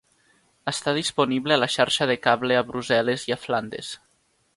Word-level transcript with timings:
Està 0.69 0.93
disponible 0.97 1.53
a 1.57 1.61
la 1.63 1.67
xarxa 1.73 2.07
de 2.13 2.15
cable 2.23 2.57
a 2.61 2.65
Brussel·les 2.71 3.27
i 3.31 3.37
a 3.37 3.39
Flandes. 3.43 3.93